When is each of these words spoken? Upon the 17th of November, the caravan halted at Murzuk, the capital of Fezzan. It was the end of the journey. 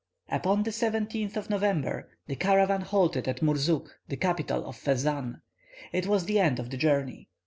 Upon 0.29 0.63
the 0.63 0.71
17th 0.71 1.37
of 1.37 1.51
November, 1.51 2.09
the 2.25 2.35
caravan 2.35 2.81
halted 2.81 3.27
at 3.27 3.43
Murzuk, 3.43 3.87
the 4.07 4.17
capital 4.17 4.65
of 4.65 4.75
Fezzan. 4.75 5.41
It 5.93 6.07
was 6.07 6.25
the 6.25 6.39
end 6.39 6.57
of 6.57 6.71
the 6.71 6.77
journey. 6.77 7.29